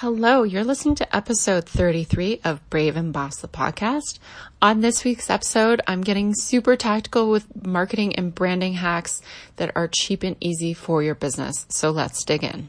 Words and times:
Hello, 0.00 0.42
you're 0.42 0.62
listening 0.62 0.94
to 0.96 1.16
episode 1.16 1.66
33 1.66 2.42
of 2.44 2.60
Brave 2.68 2.98
and 2.98 3.14
Boss 3.14 3.36
the 3.36 3.48
podcast. 3.48 4.18
On 4.60 4.82
this 4.82 5.04
week's 5.04 5.30
episode, 5.30 5.80
I'm 5.86 6.02
getting 6.02 6.34
super 6.34 6.76
tactical 6.76 7.30
with 7.30 7.64
marketing 7.64 8.14
and 8.14 8.34
branding 8.34 8.74
hacks 8.74 9.22
that 9.56 9.74
are 9.74 9.88
cheap 9.88 10.22
and 10.22 10.36
easy 10.38 10.74
for 10.74 11.02
your 11.02 11.14
business. 11.14 11.64
So 11.70 11.92
let's 11.92 12.22
dig 12.24 12.44
in. 12.44 12.68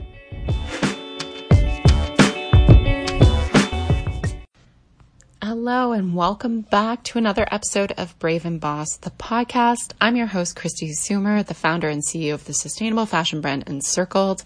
Hello 5.63 5.91
and 5.91 6.15
welcome 6.15 6.61
back 6.61 7.03
to 7.03 7.19
another 7.19 7.47
episode 7.51 7.91
of 7.91 8.17
Brave 8.17 8.45
and 8.45 8.59
Boss, 8.59 8.97
the 8.97 9.11
podcast. 9.11 9.93
I'm 10.01 10.15
your 10.15 10.25
host, 10.25 10.55
Kristi 10.55 10.89
Soomer, 10.89 11.45
the 11.45 11.53
founder 11.53 11.87
and 11.87 12.01
CEO 12.03 12.33
of 12.33 12.45
the 12.45 12.53
sustainable 12.55 13.05
fashion 13.05 13.41
brand 13.41 13.65
Encircled 13.67 14.43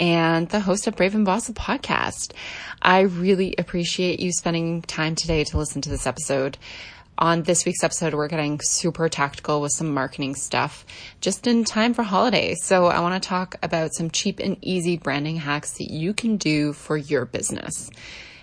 and 0.00 0.48
the 0.48 0.58
host 0.58 0.88
of 0.88 0.96
Brave 0.96 1.14
and 1.14 1.24
Boss, 1.24 1.46
the 1.46 1.52
podcast. 1.52 2.32
I 2.82 3.02
really 3.02 3.54
appreciate 3.56 4.18
you 4.18 4.32
spending 4.32 4.82
time 4.82 5.14
today 5.14 5.44
to 5.44 5.58
listen 5.58 5.80
to 5.82 5.90
this 5.90 6.08
episode. 6.08 6.58
On 7.18 7.44
this 7.44 7.64
week's 7.64 7.84
episode, 7.84 8.14
we're 8.14 8.26
getting 8.26 8.58
super 8.60 9.08
tactical 9.08 9.60
with 9.60 9.70
some 9.70 9.94
marketing 9.94 10.34
stuff 10.34 10.84
just 11.20 11.46
in 11.46 11.62
time 11.62 11.94
for 11.94 12.02
holidays. 12.02 12.64
So 12.64 12.86
I 12.86 12.98
want 12.98 13.22
to 13.22 13.28
talk 13.28 13.54
about 13.62 13.94
some 13.94 14.10
cheap 14.10 14.40
and 14.40 14.56
easy 14.60 14.96
branding 14.96 15.36
hacks 15.36 15.78
that 15.78 15.92
you 15.92 16.12
can 16.14 16.36
do 16.36 16.72
for 16.72 16.96
your 16.96 17.26
business. 17.26 17.92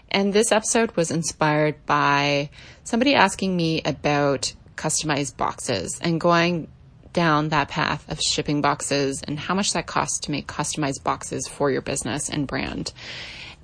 And 0.10 0.34
this 0.34 0.52
episode 0.52 0.96
was 0.96 1.12
inspired 1.12 1.86
by 1.86 2.50
somebody 2.84 3.16
asking 3.16 3.56
me 3.56 3.82
about 3.84 4.54
customized 4.76 5.38
boxes 5.38 6.00
and 6.02 6.20
going 6.20 6.68
down 7.14 7.50
that 7.50 7.70
path 7.70 8.10
of 8.12 8.20
shipping 8.20 8.62
boxes 8.62 9.24
and 9.26 9.40
how 9.40 9.56
much 9.56 9.74
that 9.74 9.88
costs 9.88 10.20
to 10.20 10.32
make 10.32 10.48
customized 10.48 11.04
boxes 11.04 11.48
for 11.48 11.72
your 11.72 11.82
business 11.82 12.30
and 12.30 12.46
brand. 12.46 12.92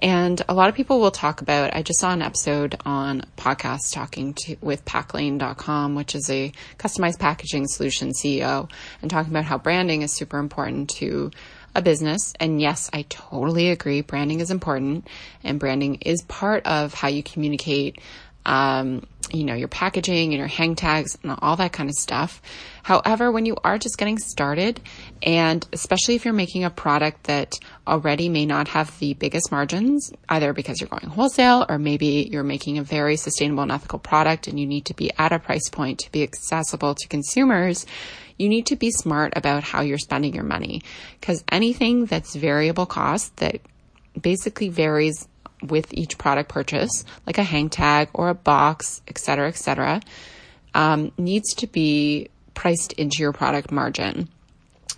And 0.02 0.42
a 0.50 0.56
lot 0.56 0.68
of 0.68 0.74
people 0.74 1.00
will 1.00 1.12
talk 1.12 1.42
about, 1.42 1.76
I 1.76 1.84
just 1.84 2.00
saw 2.00 2.12
an 2.12 2.24
episode 2.24 2.76
on 2.86 3.24
podcast 3.38 3.94
talking 3.94 4.34
to, 4.46 4.56
with 4.60 4.84
packlane.com, 4.84 5.94
which 5.94 6.16
is 6.16 6.28
a 6.30 6.52
customized 6.80 7.20
packaging 7.20 7.68
solution 7.68 8.12
CEO 8.12 8.72
and 9.02 9.12
talking 9.12 9.32
about 9.32 9.46
how 9.46 9.60
branding 9.60 10.02
is 10.02 10.12
super 10.12 10.40
important 10.40 10.90
to 10.98 11.30
a 11.76 11.82
business. 11.82 12.34
And 12.40 12.62
yes, 12.62 12.90
I 12.94 13.04
totally 13.10 13.70
agree. 13.70 14.02
Branding 14.02 14.40
is 14.40 14.52
important 14.52 15.08
and 15.44 15.60
branding 15.60 15.96
is 15.96 16.22
part 16.24 16.66
of 16.66 16.94
how 16.94 17.08
you 17.08 17.24
communicate, 17.24 18.00
um, 18.46 19.06
you 19.32 19.44
know, 19.44 19.54
your 19.54 19.68
packaging 19.68 20.32
and 20.32 20.40
your 20.40 20.48
hang 20.48 20.76
tags 20.76 21.18
and 21.24 21.36
all 21.42 21.56
that 21.56 21.72
kind 21.72 21.90
of 21.90 21.96
stuff. 21.96 22.42
However, 22.84 23.32
when 23.32 23.46
you 23.46 23.56
are 23.64 23.78
just 23.78 23.98
getting 23.98 24.18
started 24.18 24.82
and 25.22 25.66
especially 25.72 26.16
if 26.16 26.26
you're 26.26 26.34
making 26.34 26.64
a 26.64 26.70
product 26.70 27.26
that 27.26 27.54
already 27.88 28.30
may 28.30 28.46
not 28.46 28.68
have 28.70 28.98
the 29.00 29.14
biggest 29.14 29.52
margins, 29.52 30.12
either 30.30 30.54
because 30.54 30.82
you're 30.82 30.90
going 30.90 31.08
wholesale 31.08 31.66
or 31.70 31.78
maybe 31.78 32.28
you're 32.32 32.44
making 32.44 32.78
a 32.78 32.84
very 32.84 33.16
sustainable 33.16 33.64
and 33.64 33.72
ethical 33.72 34.00
product 34.00 34.48
and 34.48 34.60
you 34.60 34.66
need 34.66 34.86
to 34.86 34.94
be 34.94 35.12
at 35.18 35.32
a 35.32 35.40
price 35.40 35.70
point 35.70 36.00
to 36.00 36.12
be 36.12 36.24
accessible 36.24 36.96
to 36.96 37.08
consumers, 37.08 37.86
you 38.38 38.50
need 38.50 38.66
to 38.66 38.76
be 38.76 38.92
smart 38.92 39.34
about 39.36 39.64
how 39.64 39.82
you're 39.82 39.98
spending 39.98 40.34
your 40.34 40.44
money 40.44 40.82
because 41.20 41.44
anything 41.52 42.06
that's 42.06 42.36
variable 42.36 42.86
cost 42.88 43.38
that 43.38 43.62
basically 44.20 44.70
varies 44.70 45.28
with 45.62 45.94
each 45.94 46.18
product 46.18 46.50
purchase, 46.50 47.06
like 47.26 47.38
a 47.38 47.44
hang 47.44 47.70
tag 47.70 48.10
or 48.14 48.30
a 48.30 48.36
box, 48.36 49.02
et 49.08 49.18
cetera, 49.18 49.48
et 49.48 49.56
cetera, 49.56 50.02
um, 50.74 51.12
needs 51.18 51.54
to 51.56 51.68
be 51.68 52.30
priced 52.54 52.94
into 52.94 53.22
your 53.22 53.34
product 53.34 53.72
margin 53.72 54.28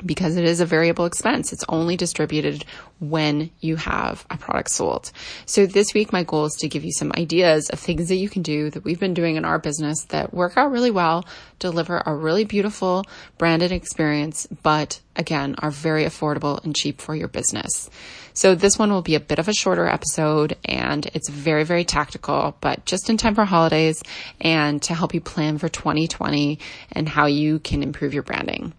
because 0.06 0.38
it 0.38 0.46
is 0.46 0.60
a 0.60 0.66
variable 0.66 1.06
expense. 1.06 1.54
It's 1.54 1.66
only 1.70 1.98
distributed 1.98 2.66
when 3.00 3.52
you 3.60 3.76
have 3.76 4.26
a 4.30 4.38
product 4.38 4.72
sold. 4.72 5.12
So 5.46 5.66
this 5.66 5.94
week, 5.94 6.14
my 6.14 6.24
goal 6.24 6.46
is 6.46 6.56
to 6.60 6.68
give 6.68 6.84
you 6.84 6.92
some 6.92 7.12
ideas 7.18 7.70
of 7.70 7.80
things 7.80 8.10
that 8.10 8.16
you 8.16 8.30
can 8.30 8.42
do 8.42 8.70
that 8.70 8.84
we've 8.84 9.00
been 9.00 9.14
doing 9.14 9.36
in 9.36 9.46
our 9.46 9.60
business 9.60 10.06
that 10.06 10.34
work 10.34 10.58
out 10.58 10.72
really 10.72 10.92
well, 10.92 11.26
deliver 11.60 12.02
a 12.06 12.16
really 12.16 12.46
beautiful 12.46 13.06
branded 13.38 13.72
experience, 13.72 14.48
but 14.64 15.00
again, 15.16 15.56
are 15.60 15.72
very 15.72 16.06
affordable 16.06 16.64
and 16.64 16.76
cheap 16.76 17.02
for 17.02 17.16
your 17.16 17.28
business. 17.28 17.90
So 18.34 18.56
this 18.56 18.80
one 18.80 18.92
will 18.92 19.04
be 19.04 19.16
a 19.16 19.20
bit 19.20 19.38
of 19.38 19.48
a 19.48 19.54
shorter 19.54 19.86
episode 19.86 20.58
and 20.66 21.06
it's 21.14 21.30
very, 21.30 21.64
very 21.64 21.84
tactical, 21.84 22.58
but 22.62 22.86
just 22.86 23.10
in 23.10 23.18
time 23.18 23.36
for 23.36 23.46
holidays 23.46 24.02
and 24.42 24.82
to 24.84 24.96
help 24.96 25.14
you 25.14 25.22
plan 25.22 25.60
for 25.60 25.70
2020 25.70 26.58
and 26.92 27.08
how 27.08 27.28
you 27.28 27.60
can 27.60 27.84
improve 27.84 28.14
your 28.14 28.24
branding. 28.24 28.74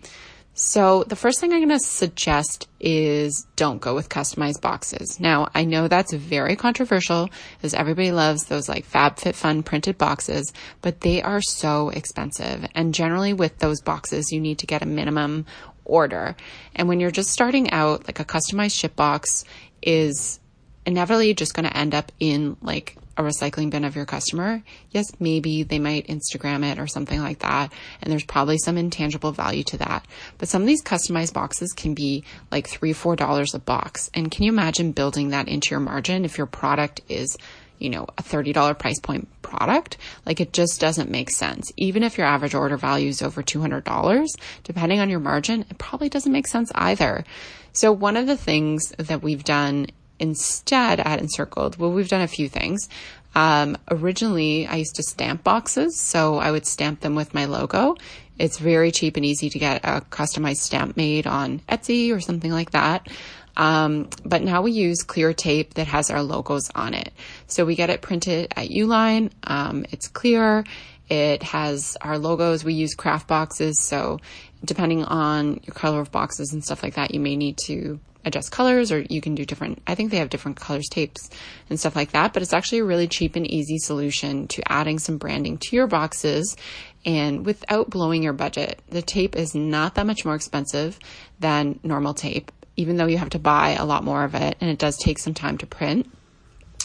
So 0.57 1.03
the 1.03 1.17
first 1.17 1.41
thing 1.41 1.53
I'm 1.53 1.59
going 1.59 1.69
to 1.71 1.85
suggest 1.85 2.69
is 2.79 3.45
don't 3.57 3.81
go 3.81 3.95
with 3.97 4.09
customized 4.09 4.61
boxes. 4.61 5.19
Now, 5.19 5.49
I 5.53 5.65
know 5.65 5.89
that's 5.89 6.13
very 6.13 6.55
controversial 6.55 7.29
as 7.65 7.75
everybody 7.75 8.13
loves 8.13 8.45
those 8.45 8.69
like 8.69 8.89
FabFitFun 8.89 9.65
printed 9.65 9.99
boxes, 9.99 10.53
but 10.81 11.01
they 11.01 11.21
are 11.23 11.43
so 11.43 11.89
expensive. 11.89 12.69
And 12.77 12.95
generally 12.95 13.33
with 13.33 13.59
those 13.59 13.81
boxes, 13.81 14.31
you 14.31 14.41
need 14.41 14.59
to 14.61 14.67
get 14.67 14.83
a 14.83 14.87
minimum 14.87 15.45
order. 15.85 16.37
And 16.77 16.87
when 16.87 17.01
you're 17.01 17.11
just 17.11 17.31
starting 17.31 17.73
out, 17.73 18.07
like 18.07 18.21
a 18.21 18.25
customized 18.25 18.79
ship 18.79 18.95
box 18.95 19.45
is 19.83 20.39
inevitably 20.87 21.35
just 21.35 21.55
going 21.55 21.69
to 21.69 21.77
end 21.77 21.95
up 21.95 22.13
in 22.21 22.57
like 22.63 22.97
a 23.17 23.23
recycling 23.23 23.71
bin 23.71 23.85
of 23.85 23.97
your 23.97 24.07
customer, 24.07 24.63
yes, 24.91 25.07
maybe 25.21 25.63
they 25.63 25.79
might 25.79 26.09
Instagram 26.09 26.65
it 26.65 26.79
or 26.79 26.87
something 26.87 27.21
like 27.21 27.41
that. 27.41 27.73
And 28.03 28.11
there's 28.11 28.25
probably 28.25 28.59
some 28.59 28.77
intangible 28.77 29.33
value 29.33 29.63
to 29.65 29.79
that. 29.79 30.07
But 30.39 30.49
some 30.49 30.63
of 30.63 30.69
these 30.69 30.83
customized 30.83 31.33
boxes 31.33 31.73
can 31.73 31.95
be 31.95 32.25
like 32.51 32.69
three, 32.69 32.93
four 32.93 33.17
dollars 33.17 33.55
a 33.55 33.59
box. 33.59 34.11
And 34.15 34.31
can 34.31 34.45
you 34.45 34.53
imagine 34.53 34.93
building 34.93 35.31
that 35.31 35.49
into 35.49 35.71
your 35.71 35.81
margin 35.81 36.25
if 36.25 36.39
your 36.39 36.47
product 36.47 37.01
is 37.09 37.37
you 37.79 37.91
know, 37.91 38.07
a 38.17 38.23
$30 38.23 38.79
price 38.79 39.01
point 39.01 39.29
product, 39.43 39.99
like 40.25 40.41
it 40.41 40.53
just 40.53 40.81
doesn't 40.81 41.11
make 41.11 41.29
sense. 41.29 41.73
Even 41.77 42.03
if 42.03 42.17
your 42.17 42.27
average 42.27 42.55
order 42.55 42.77
value 42.77 43.09
is 43.09 43.21
over 43.21 43.43
$200, 43.43 44.27
depending 44.63 45.01
on 45.01 45.11
your 45.11 45.21
margin, 45.21 45.67
it 45.69 45.77
probably 45.77 46.09
doesn't 46.09 46.33
make 46.33 46.47
sense 46.47 46.71
either. 46.75 47.25
So 47.73 47.93
one 47.93 48.17
of 48.17 48.27
the 48.27 48.37
things 48.37 48.91
that 48.99 49.23
we've 49.23 49.45
done 49.45 49.89
instead 50.19 51.01
at 51.01 51.21
Encircled, 51.21 51.77
well, 51.77 51.93
we've 51.93 52.09
done 52.09 52.23
a 52.23 52.29
few 52.29 52.49
things. 52.49 52.89
Um, 53.35 53.77
originally, 53.91 54.67
I 54.67 54.77
used 54.77 54.97
to 54.97 55.03
stamp 55.03 55.43
boxes, 55.43 56.01
so 56.01 56.39
I 56.39 56.51
would 56.51 56.67
stamp 56.67 57.01
them 57.01 57.15
with 57.15 57.35
my 57.35 57.47
logo. 57.47 57.97
It's 58.39 58.59
very 58.59 58.91
cheap 58.91 59.17
and 59.17 59.25
easy 59.25 59.51
to 59.51 59.59
get 59.59 59.85
a 59.85 60.01
customized 60.03 60.59
stamp 60.59 60.97
made 60.97 61.27
on 61.27 61.61
Etsy 61.69 62.15
or 62.15 62.21
something 62.21 62.53
like 62.53 62.71
that. 62.73 63.09
Um, 63.57 64.09
but 64.25 64.43
now 64.43 64.63
we 64.63 64.73
use 64.73 65.03
clear 65.03 65.33
tape 65.33 65.75
that 65.75 65.87
has 65.87 66.11
our 66.11 66.23
logos 66.23 66.71
on 66.75 66.95
it. 66.95 67.13
So 67.47 67.65
we 67.65 67.77
get 67.77 67.91
it 67.91 68.03
printed 68.03 68.53
at 68.57 68.69
Uline. 68.69 69.31
Um, 69.45 69.85
it's 69.91 70.09
clear. 70.09 70.65
It 71.09 71.43
has 71.43 71.97
our 72.01 72.19
logos. 72.19 72.65
We 72.65 72.75
use 72.75 72.95
craft 72.95 73.29
boxes. 73.29 73.79
So 73.81 74.19
depending 74.65 75.05
on 75.05 75.61
your 75.65 75.75
color 75.75 76.01
of 76.01 76.11
boxes 76.11 76.53
and 76.53 76.65
stuff 76.65 76.83
like 76.83 76.95
that, 76.95 77.15
you 77.15 77.21
may 77.21 77.37
need 77.37 77.59
to 77.67 78.01
adjust 78.25 78.51
colors 78.53 78.91
or 78.91 79.01
you 79.01 79.21
can 79.21 79.35
do 79.35 79.45
different, 79.45 79.83
I 79.87 79.95
think 79.95 80.11
they 80.11 80.19
have 80.19 80.31
different 80.31 80.59
colors 80.59 80.89
tapes 80.91 81.31
and 81.69 81.79
stuff 81.79 81.97
like 81.97 82.13
that, 82.13 82.33
but 82.33 82.43
it's 82.43 82.53
actually 82.53 82.79
a 82.79 82.85
really 82.85 83.09
cheap 83.09 83.37
and 83.37 83.47
easy 83.47 83.79
solution 83.79 84.49
to 84.49 84.63
adding 84.73 84.99
some 84.99 85.19
branding 85.19 85.59
to 85.59 85.77
your 85.77 85.87
boxes 85.87 86.57
and 87.05 87.45
without 87.45 87.91
blowing 87.91 88.23
your 88.23 88.33
budget. 88.33 88.81
The 88.89 89.03
tape 89.03 89.37
is 89.37 89.55
not 89.55 89.95
that 89.95 90.07
much 90.07 90.25
more 90.25 90.35
expensive 90.35 90.99
than 91.41 91.81
normal 91.83 92.15
tape, 92.15 92.51
even 92.77 92.97
though 92.97 93.07
you 93.07 93.19
have 93.19 93.31
to 93.31 93.39
buy 93.39 93.71
a 93.71 93.85
lot 93.85 94.05
more 94.05 94.25
of 94.25 94.35
it 94.35 94.57
and 94.61 94.71
it 94.71 94.79
does 94.79 94.97
take 94.97 95.19
some 95.19 95.35
time 95.35 95.59
to 95.59 95.67
print. 95.67 96.11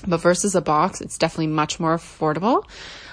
But 0.07 0.21
versus 0.21 0.55
a 0.55 0.61
box, 0.61 1.01
it's 1.01 1.17
definitely 1.17 1.47
much 1.47 1.79
more 1.79 1.95
affordable. 1.95 2.63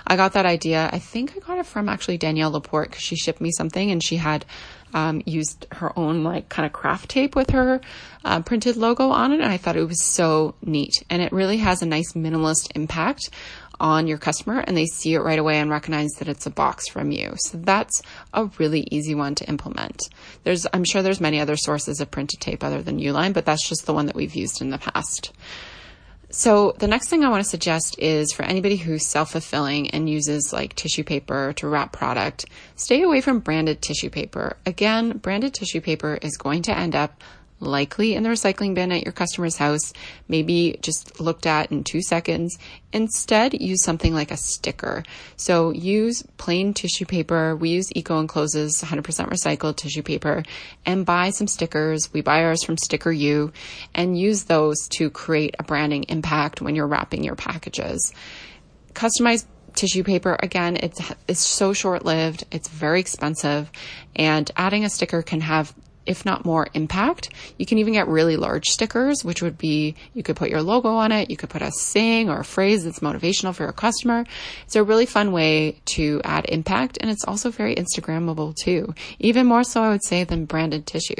I 0.06 0.16
got 0.16 0.34
that 0.34 0.46
idea. 0.46 0.88
I 0.92 1.00
think 1.00 1.32
I 1.36 1.40
got 1.40 1.58
it 1.58 1.66
from 1.66 1.88
actually 1.88 2.18
Danielle 2.18 2.52
Laporte 2.52 2.90
because 2.90 3.02
she 3.02 3.16
shipped 3.16 3.40
me 3.40 3.50
something 3.50 3.90
and 3.90 4.02
she 4.02 4.16
had 4.16 4.44
um, 4.94 5.20
used 5.26 5.66
her 5.72 5.96
own 5.98 6.22
like 6.22 6.48
kind 6.48 6.64
of 6.64 6.72
craft 6.72 7.10
tape 7.10 7.34
with 7.34 7.50
her 7.50 7.80
uh, 8.24 8.40
printed 8.42 8.76
logo 8.76 9.10
on 9.10 9.32
it. 9.32 9.40
And 9.40 9.50
I 9.50 9.56
thought 9.56 9.76
it 9.76 9.84
was 9.84 10.02
so 10.02 10.54
neat. 10.62 11.02
And 11.10 11.20
it 11.22 11.32
really 11.32 11.56
has 11.56 11.82
a 11.82 11.86
nice 11.86 12.12
minimalist 12.12 12.70
impact 12.76 13.30
on 13.78 14.06
your 14.06 14.16
customer 14.16 14.60
and 14.60 14.76
they 14.76 14.86
see 14.86 15.14
it 15.14 15.20
right 15.20 15.38
away 15.38 15.58
and 15.58 15.70
recognize 15.70 16.10
that 16.18 16.28
it's 16.28 16.46
a 16.46 16.50
box 16.50 16.88
from 16.88 17.10
you. 17.10 17.34
So 17.38 17.58
that's 17.58 18.00
a 18.32 18.48
really 18.58 18.86
easy 18.90 19.14
one 19.14 19.34
to 19.34 19.48
implement. 19.48 20.08
There's, 20.44 20.66
I'm 20.72 20.84
sure 20.84 21.02
there's 21.02 21.20
many 21.20 21.40
other 21.40 21.56
sources 21.56 22.00
of 22.00 22.10
printed 22.10 22.40
tape 22.40 22.64
other 22.64 22.82
than 22.82 23.00
Uline, 23.00 23.34
but 23.34 23.44
that's 23.44 23.68
just 23.68 23.86
the 23.86 23.92
one 23.92 24.06
that 24.06 24.16
we've 24.16 24.34
used 24.34 24.62
in 24.62 24.70
the 24.70 24.78
past. 24.78 25.32
So 26.36 26.74
the 26.78 26.86
next 26.86 27.08
thing 27.08 27.24
I 27.24 27.30
want 27.30 27.42
to 27.42 27.48
suggest 27.48 27.98
is 27.98 28.30
for 28.30 28.42
anybody 28.42 28.76
who's 28.76 29.06
self-fulfilling 29.06 29.88
and 29.92 30.06
uses 30.06 30.52
like 30.52 30.74
tissue 30.74 31.02
paper 31.02 31.54
to 31.54 31.66
wrap 31.66 31.92
product, 31.92 32.44
stay 32.74 33.00
away 33.00 33.22
from 33.22 33.38
branded 33.38 33.80
tissue 33.80 34.10
paper. 34.10 34.58
Again, 34.66 35.16
branded 35.16 35.54
tissue 35.54 35.80
paper 35.80 36.18
is 36.20 36.36
going 36.36 36.60
to 36.64 36.76
end 36.76 36.94
up 36.94 37.24
likely 37.60 38.14
in 38.14 38.22
the 38.22 38.28
recycling 38.28 38.74
bin 38.74 38.92
at 38.92 39.04
your 39.04 39.12
customer's 39.12 39.56
house, 39.56 39.92
maybe 40.28 40.78
just 40.82 41.20
looked 41.20 41.46
at 41.46 41.72
in 41.72 41.84
two 41.84 42.02
seconds. 42.02 42.58
Instead, 42.92 43.60
use 43.60 43.82
something 43.82 44.14
like 44.14 44.30
a 44.30 44.36
sticker. 44.36 45.02
So 45.36 45.70
use 45.70 46.22
plain 46.36 46.74
tissue 46.74 47.06
paper. 47.06 47.56
We 47.56 47.70
use 47.70 47.90
EcoEnclose's 47.90 48.82
100% 48.82 49.02
recycled 49.28 49.76
tissue 49.76 50.02
paper 50.02 50.44
and 50.84 51.06
buy 51.06 51.30
some 51.30 51.46
stickers. 51.46 52.12
We 52.12 52.20
buy 52.20 52.44
ours 52.44 52.62
from 52.62 52.76
StickerYou 52.76 53.52
and 53.94 54.18
use 54.18 54.44
those 54.44 54.88
to 54.92 55.10
create 55.10 55.56
a 55.58 55.62
branding 55.62 56.04
impact 56.04 56.60
when 56.60 56.74
you're 56.74 56.86
wrapping 56.86 57.24
your 57.24 57.36
packages. 57.36 58.12
Customized 58.94 59.46
tissue 59.74 60.02
paper 60.02 60.38
again 60.42 60.74
it's 60.76 61.00
it's 61.28 61.40
so 61.40 61.74
short 61.74 62.02
lived 62.02 62.44
it's 62.50 62.66
very 62.66 62.98
expensive 62.98 63.70
and 64.16 64.50
adding 64.56 64.86
a 64.86 64.88
sticker 64.88 65.20
can 65.20 65.42
have 65.42 65.74
if 66.06 66.24
not 66.24 66.44
more 66.44 66.68
impact. 66.74 67.30
You 67.58 67.66
can 67.66 67.78
even 67.78 67.92
get 67.92 68.08
really 68.08 68.36
large 68.36 68.66
stickers, 68.66 69.24
which 69.24 69.42
would 69.42 69.58
be 69.58 69.94
you 70.14 70.22
could 70.22 70.36
put 70.36 70.50
your 70.50 70.62
logo 70.62 70.90
on 70.90 71.12
it, 71.12 71.30
you 71.30 71.36
could 71.36 71.50
put 71.50 71.62
a 71.62 71.70
saying 71.72 72.30
or 72.30 72.40
a 72.40 72.44
phrase 72.44 72.84
that's 72.84 73.00
motivational 73.00 73.54
for 73.54 73.64
your 73.64 73.72
customer. 73.72 74.24
It's 74.64 74.76
a 74.76 74.84
really 74.84 75.06
fun 75.06 75.32
way 75.32 75.80
to 75.96 76.20
add 76.24 76.46
impact 76.48 76.98
and 77.00 77.10
it's 77.10 77.24
also 77.24 77.50
very 77.50 77.74
Instagrammable 77.74 78.54
too. 78.54 78.94
Even 79.18 79.46
more 79.46 79.64
so 79.64 79.82
I 79.82 79.90
would 79.90 80.04
say 80.04 80.24
than 80.24 80.44
branded 80.44 80.86
tissue. 80.86 81.14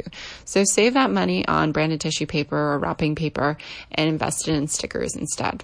So 0.45 0.63
save 0.63 0.93
that 0.93 1.11
money 1.11 1.47
on 1.47 1.71
branded 1.71 2.01
tissue 2.01 2.25
paper 2.25 2.57
or 2.57 2.79
wrapping 2.79 3.15
paper 3.15 3.57
and 3.91 4.09
invest 4.09 4.47
it 4.47 4.53
in 4.53 4.67
stickers 4.67 5.15
instead. 5.15 5.63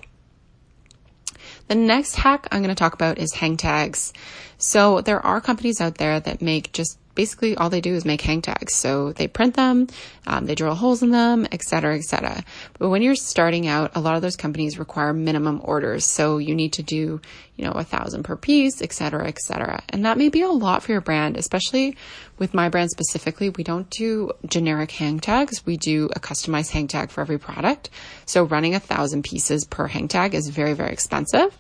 The 1.68 1.76
next 1.76 2.16
hack 2.16 2.48
I'm 2.52 2.62
going 2.62 2.76
to 2.76 2.80
talk 2.80 2.94
about 2.94 3.18
is 3.18 3.34
hang 3.34 3.56
tags. 3.56 4.12
So 4.58 5.02
there 5.02 5.26
are 5.26 5.42
companies 5.42 5.82
out 5.82 5.98
there 5.98 6.20
that 6.20 6.42
make 6.42 6.72
just 6.74 6.98
basically 7.16 7.56
all 7.56 7.70
they 7.70 7.82
do 7.82 7.94
is 7.94 8.06
make 8.06 8.22
hang 8.22 8.42
tags. 8.42 8.74
So 8.74 9.12
they 9.12 9.28
print 9.28 9.54
them, 9.54 9.88
um, 10.26 10.48
they 10.48 10.56
drill 10.56 10.74
holes 10.74 11.04
in 11.04 11.12
them, 11.12 11.46
et 11.52 11.62
cetera, 11.62 11.96
et 11.96 12.04
cetera. 12.04 12.44
But 12.80 12.90
when 12.90 13.04
you're 13.04 13.14
starting 13.14 13.68
out, 13.68 13.92
a 13.94 14.02
lot 14.02 14.16
of 14.16 14.24
those 14.24 14.36
companies 14.36 14.80
require 14.80 15.14
minimum 15.14 15.62
orders. 15.64 16.08
So 16.08 16.40
you 16.40 16.56
need 16.56 16.74
to 16.74 16.82
do, 16.82 17.22
you 17.56 17.66
know, 17.66 17.74
a 17.74 17.84
thousand 17.84 18.24
per 18.24 18.36
piece, 18.36 18.82
et 18.82 18.94
cetera, 18.94 19.28
et 19.28 19.38
cetera. 19.38 19.84
And 19.90 20.06
that 20.06 20.18
may 20.18 20.30
be 20.30 20.42
a 20.42 20.50
lot 20.50 20.82
for 20.82 20.92
your 20.92 21.02
brand, 21.02 21.38
especially 21.38 21.96
with 22.40 22.56
my 22.56 22.70
brand 22.70 22.90
specifically. 22.90 23.52
We 23.52 23.64
don't 23.64 23.90
do 23.92 24.32
generic 24.48 24.90
hang 24.90 25.20
tags. 25.20 25.64
We 25.68 25.78
do 25.78 26.10
a 26.16 26.20
customized 26.20 26.72
hang 26.72 26.88
tag 26.88 27.12
for 27.12 27.22
every 27.22 27.38
product. 27.38 27.92
So 28.26 28.44
running 28.44 28.74
a 28.74 28.80
thousand 28.80 29.24
pieces 29.24 29.66
per 29.66 29.86
hang 29.86 30.08
tag 30.08 30.34
is 30.34 30.50
very, 30.50 30.74
very 30.74 30.92
expensive. 30.92 31.56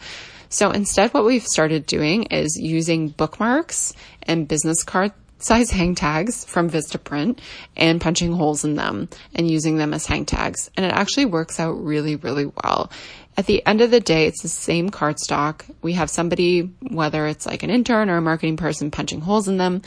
So 0.53 0.69
instead, 0.69 1.15
what 1.15 1.25
we've 1.25 1.43
started 1.43 1.87
doing 1.87 2.25
is 2.25 2.59
using 2.61 3.09
bookmarks 3.09 3.91
and 4.21 4.47
business 4.47 4.83
card 4.83 5.11
size 5.39 5.71
hang 5.71 5.95
tags 5.95 6.45
from 6.45 6.69
Vistaprint 6.69 7.39
and 7.75 7.99
punching 7.99 8.31
holes 8.31 8.63
in 8.63 8.75
them 8.75 9.09
and 9.33 9.49
using 9.49 9.77
them 9.77 9.95
as 9.95 10.05
hang 10.05 10.25
tags. 10.25 10.69
And 10.77 10.85
it 10.85 10.93
actually 10.93 11.25
works 11.25 11.59
out 11.59 11.83
really, 11.83 12.17
really 12.17 12.45
well. 12.45 12.91
At 13.35 13.47
the 13.47 13.65
end 13.65 13.81
of 13.81 13.89
the 13.89 13.99
day, 13.99 14.27
it's 14.27 14.43
the 14.43 14.47
same 14.47 14.91
cardstock. 14.91 15.63
We 15.81 15.93
have 15.93 16.11
somebody, 16.11 16.71
whether 16.87 17.25
it's 17.25 17.47
like 17.47 17.63
an 17.63 17.71
intern 17.71 18.11
or 18.11 18.17
a 18.17 18.21
marketing 18.21 18.57
person 18.57 18.91
punching 18.91 19.21
holes 19.21 19.47
in 19.47 19.57
them. 19.57 19.81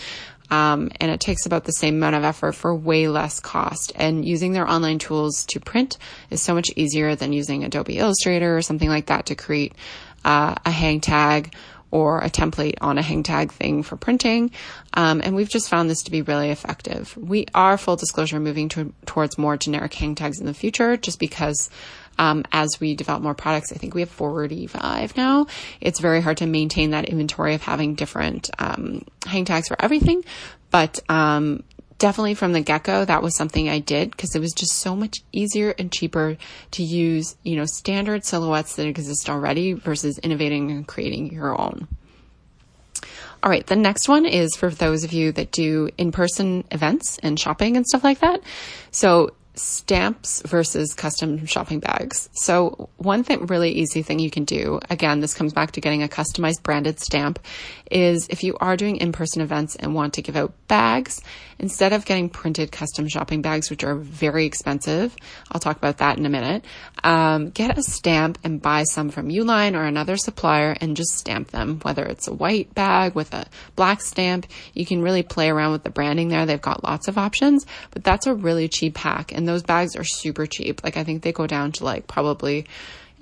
Um, 0.51 0.91
and 1.01 1.11
it 1.11 1.21
takes 1.21 1.47
about 1.47 1.65
the 1.65 1.73
same 1.73 1.97
amount 1.97 2.17
of 2.17 2.25
effort 2.25 2.53
for 2.53 2.75
way 2.75 3.09
less 3.09 3.39
cost. 3.39 3.93
And 3.95 4.25
using 4.25 4.53
their 4.53 4.69
online 4.69 4.99
tools 4.99 5.45
to 5.47 5.61
print 5.61 5.97
is 6.31 6.43
so 6.43 6.55
much 6.55 6.71
easier 6.75 7.15
than 7.15 7.33
using 7.33 7.65
Adobe 7.65 7.99
Illustrator 7.99 8.57
or 8.57 8.63
something 8.63 8.89
like 8.89 9.07
that 9.07 9.27
to 9.27 9.37
create 9.37 9.75
uh, 10.27 10.57
a 10.65 10.71
hang 10.71 11.01
tag 11.01 11.55
or 11.91 12.19
a 12.19 12.29
template 12.29 12.75
on 12.81 12.99
a 12.99 13.03
hang 13.03 13.23
tag 13.23 13.53
thing 13.53 13.83
for 13.83 13.97
printing. 13.97 14.51
Um, 14.95 15.23
and 15.25 15.37
we've 15.37 15.49
just 15.49 15.69
found 15.71 15.89
this 15.89 16.03
to 16.03 16.11
be 16.11 16.21
really 16.21 16.51
effective. 16.51 17.17
We 17.17 17.47
are 17.55 17.79
full 17.79 17.97
disclosure 17.97 18.41
moving 18.41 18.69
to, 18.71 18.93
towards 19.07 19.39
more 19.39 19.57
generic 19.57 19.95
hang 19.95 20.15
tags 20.15 20.41
in 20.41 20.47
the 20.47 20.53
future 20.53 20.97
just 20.97 21.21
because 21.21 21.71
um, 22.19 22.45
as 22.51 22.81
we 22.81 22.97
develop 22.97 23.23
more 23.23 23.35
products, 23.35 23.73
I 23.73 23.77
think 23.77 23.95
we 23.95 24.01
have 24.01 24.11
45 24.11 25.17
now. 25.17 25.47
It's 25.81 26.01
very 26.01 26.21
hard 26.21 26.39
to 26.39 26.47
maintain 26.47 26.91
that 26.91 27.07
inventory 27.07 27.55
of 27.55 27.63
having 27.63 27.95
different 27.95 28.51
um, 28.59 29.05
hang 29.25 29.45
tags 29.45 29.69
for 29.69 29.77
everything. 29.79 30.25
But 30.71 30.99
um, 31.09 31.63
definitely 31.99 32.35
from 32.35 32.53
the 32.53 32.61
get 32.61 32.85
go, 32.85 33.05
that 33.05 33.23
was 33.23 33.37
something 33.37 33.69
I 33.69 33.79
did 33.79 34.11
because 34.11 34.35
it 34.35 34.41
was 34.41 34.53
just 34.53 34.75
so 34.75 34.95
much 34.95 35.23
easier 35.33 35.75
and 35.79 35.93
cheaper 35.93 36.37
to 36.73 36.83
use, 36.83 37.37
you 37.43 37.57
know, 37.57 37.65
standard 37.67 38.25
silhouettes 38.25 38.77
that 38.77 38.87
exist 38.87 39.31
already 39.31 39.73
versus 39.73 40.19
innovating 40.19 40.71
and 40.71 40.87
creating 40.87 41.33
your 41.33 41.59
own. 41.59 41.89
All 43.43 43.51
right, 43.51 43.67
the 43.67 43.77
next 43.77 44.09
one 44.09 44.27
is 44.27 44.57
for 44.57 44.71
those 44.71 45.05
of 45.05 45.13
you 45.13 45.31
that 45.33 45.53
do 45.53 45.91
in 45.99 46.11
person 46.11 46.65
events 46.71 47.19
and 47.23 47.39
shopping 47.39 47.77
and 47.77 47.87
stuff 47.87 48.03
like 48.03 48.21
that. 48.21 48.41
So, 48.91 49.31
stamps 49.59 50.43
versus 50.47 50.95
custom 50.95 51.47
shopping 51.47 51.81
bags. 51.81 52.29
So 52.33 52.89
one 52.97 53.25
thing, 53.25 53.47
really 53.47 53.73
easy 53.73 54.03
thing 54.03 54.19
you 54.19 54.31
can 54.31 54.45
do, 54.45 54.81
again, 54.91 55.21
this 55.21 55.35
comes 55.35 55.53
back 55.53 55.73
to 55.73 55.81
getting 55.81 56.03
a 56.03 56.09
customized 56.09 56.63
branded 56.63 57.01
stamp, 57.01 57.39
is 57.91 58.27
if 58.29 58.43
you 58.43 58.57
are 58.61 58.77
doing 58.77 58.97
in-person 58.97 59.43
events 59.43 59.77
and 59.77 59.95
want 59.95 60.15
to 60.15 60.23
give 60.23 60.37
out 60.37 60.53
bags, 60.69 61.23
instead 61.59 61.93
of 61.93 62.05
getting 62.05 62.29
printed 62.29 62.71
custom 62.71 63.09
shopping 63.09 63.41
bags, 63.41 63.71
which 63.71 63.85
are 63.85 63.95
very 63.95 64.45
expensive, 64.45 65.17
I'll 65.51 65.61
talk 65.61 65.77
about 65.77 65.99
that 65.99 66.19
in 66.19 66.27
a 66.27 66.29
minute, 66.29 66.65
um, 67.05 67.51
get 67.51 67.79
a 67.79 67.83
stamp 67.83 68.39
and 68.45 68.61
buy 68.61 68.83
some 68.83 69.11
from 69.11 69.29
Uline 69.29 69.75
or 69.75 69.85
another 69.85 70.17
supplier 70.17 70.77
and 70.81 70.97
just 70.97 71.17
stamp 71.17 71.53
them, 71.53 71.79
whether 71.83 72.05
it's 72.05 72.29
a 72.29 72.35
white 72.35 72.75
bag 72.75 73.15
with 73.15 73.33
a 73.33 73.47
black 73.77 74.03
stamp. 74.03 74.47
You 74.75 74.85
can 74.85 75.03
really 75.03 75.23
play 75.23 75.49
around 75.49 75.73
with 75.73 75.85
the 75.85 75.91
branding 75.91 76.29
there. 76.29 76.45
They've 76.45 76.61
got 76.61 76.85
lots 76.85 77.09
of 77.09 77.17
options, 77.17 77.65
but 77.93 78.05
that's 78.05 78.27
a 78.27 78.35
really 78.35 78.69
cheap 78.69 78.99
hack. 78.99 79.33
And 79.47 79.55
those 79.55 79.63
bags 79.63 79.95
are 79.95 80.03
super 80.03 80.45
cheap. 80.45 80.83
Like 80.83 80.97
I 80.97 81.05
think 81.05 81.23
they 81.23 81.31
go 81.31 81.47
down 81.47 81.71
to 81.73 81.85
like 81.85 82.09
probably, 82.09 82.67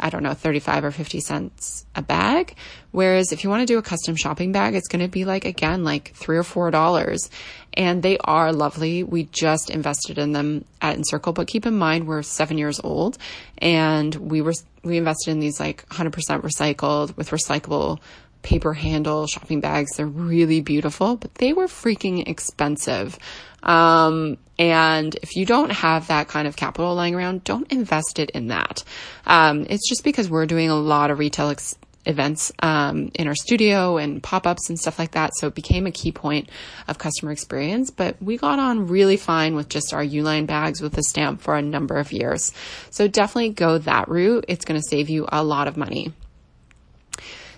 I 0.00 0.09
don't 0.09 0.23
know, 0.23 0.32
35 0.32 0.87
or 0.87 0.91
50 0.91 1.21
cents 1.21 1.85
a 1.94 2.00
bag. 2.00 2.56
Whereas 2.93 3.31
if 3.31 3.44
you 3.44 3.50
want 3.50 3.61
to 3.61 3.67
do 3.67 3.76
a 3.76 3.82
custom 3.82 4.17
shopping 4.17 4.50
bag, 4.50 4.75
it's 4.75 4.88
going 4.88 5.05
to 5.05 5.11
be 5.11 5.26
like, 5.26 5.44
again, 5.44 5.85
like 5.85 6.15
three 6.15 6.38
or 6.38 6.43
four 6.43 6.71
dollars. 6.71 7.29
And 7.75 8.03
they 8.03 8.17
are 8.17 8.55
lovely. 8.55 9.03
We 9.03 9.25
just 9.25 9.69
invested 9.69 10.17
in 10.17 10.32
them 10.32 10.65
at 10.81 10.97
Encircle, 10.97 11.35
but 11.35 11.47
keep 11.47 11.67
in 11.67 11.76
mind 11.76 12.06
we're 12.06 12.23
seven 12.23 12.56
years 12.56 12.81
old 12.82 13.19
and 13.59 14.15
we 14.15 14.41
were, 14.41 14.55
we 14.82 14.97
invested 14.97 15.32
in 15.32 15.41
these 15.41 15.61
like 15.61 15.87
100% 15.91 16.11
recycled 16.41 17.15
with 17.19 17.29
recyclable 17.29 18.00
paper 18.41 18.73
handle 18.73 19.27
shopping 19.27 19.61
bags. 19.61 19.94
They're 19.94 20.06
really 20.06 20.62
beautiful, 20.62 21.17
but 21.17 21.35
they 21.35 21.53
were 21.53 21.67
freaking 21.67 22.27
expensive. 22.27 23.19
Um, 23.63 24.39
and 24.58 25.15
if 25.17 25.37
you 25.37 25.46
don't 25.46 25.70
have 25.70 26.08
that 26.08 26.29
kind 26.29 26.46
of 26.46 26.56
capital 26.56 26.94
lying 26.94 27.15
around, 27.15 27.44
don't 27.44 27.70
invest 27.73 28.19
it 28.19 28.31
in 28.31 28.49
that. 28.49 28.84
Um, 29.27 29.67
it's 29.69 29.89
just 29.89 30.05
because 30.05 30.31
we're 30.31 30.46
doing 30.46 30.70
a 30.70 30.77
lot 30.77 31.11
of 31.11 31.19
retail 31.19 31.51
ex- 31.51 31.75
events 32.06 32.53
um, 32.61 33.11
in 33.15 33.27
our 33.27 33.34
studio 33.34 33.96
and 33.96 34.23
pop-ups 34.23 34.69
and 34.69 34.79
stuff 34.79 34.99
like 34.99 35.13
that. 35.13 35.31
So 35.37 35.46
it 35.46 35.55
became 35.55 35.87
a 35.87 35.91
key 35.91 36.13
point 36.13 36.51
of 36.87 36.99
customer 36.99 37.32
experience. 37.32 37.91
But 37.91 38.23
we 38.23 38.37
got 38.37 38.58
on 38.58 38.89
really 38.89 39.17
fine 39.17 39.55
with 39.55 39.69
just 39.69 39.93
our 39.93 40.03
uline 40.03 40.46
bags 40.46 40.81
with 40.81 40.96
a 40.99 41.03
stamp 41.03 41.41
for 41.41 41.56
a 41.56 41.63
number 41.63 41.96
of 41.96 42.13
years. 42.13 42.53
So 42.91 43.08
definitely 43.08 43.51
go 43.51 43.79
that 43.79 44.08
route. 44.08 44.44
It's 44.49 44.65
going 44.65 44.81
to 44.81 44.87
save 44.89 45.08
you 45.08 45.27
a 45.31 45.43
lot 45.43 45.67
of 45.67 45.77
money 45.77 46.13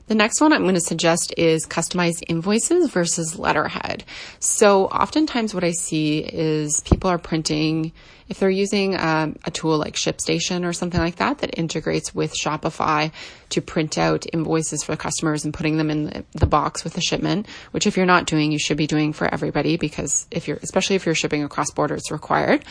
the 0.06 0.14
next 0.14 0.40
one 0.40 0.52
I'm 0.52 0.62
going 0.62 0.74
to 0.74 0.80
suggest 0.80 1.34
is 1.36 1.66
customized 1.66 2.22
invoices 2.28 2.90
versus 2.90 3.38
letterhead. 3.38 4.04
So 4.38 4.86
oftentimes 4.86 5.52
what 5.52 5.64
I 5.64 5.72
see 5.72 6.18
is 6.18 6.80
people 6.80 7.10
are 7.10 7.18
printing, 7.18 7.92
if 8.28 8.38
they're 8.38 8.48
using 8.48 8.98
um, 8.98 9.36
a 9.44 9.50
tool 9.50 9.78
like 9.78 9.94
ShipStation 9.94 10.64
or 10.64 10.72
something 10.72 11.00
like 11.00 11.16
that, 11.16 11.38
that 11.38 11.58
integrates 11.58 12.14
with 12.14 12.34
Shopify 12.34 13.10
to 13.50 13.60
print 13.60 13.98
out 13.98 14.26
invoices 14.32 14.84
for 14.84 14.96
customers 14.96 15.44
and 15.44 15.52
putting 15.52 15.76
them 15.76 15.90
in 15.90 16.24
the, 16.32 16.46
box 16.46 16.84
with 16.84 16.92
the 16.92 17.00
shipment, 17.00 17.48
which 17.72 17.88
if 17.88 17.96
you're 17.96 18.06
not 18.06 18.26
doing, 18.26 18.52
you 18.52 18.58
should 18.58 18.76
be 18.76 18.86
doing 18.86 19.12
for 19.12 19.32
everybody 19.32 19.76
because 19.76 20.28
if 20.30 20.46
you're, 20.46 20.58
especially 20.62 20.94
if 20.94 21.04
you're 21.04 21.14
shipping 21.16 21.42
across 21.42 21.72
borders, 21.72 22.02
it's 22.02 22.12
required. 22.12 22.64